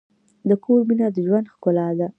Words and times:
د 0.49 0.51
کور 0.63 0.81
مینه 0.87 1.07
د 1.15 1.17
ژوند 1.25 1.45
ښکلا 1.53 1.87
ده. 1.97 2.07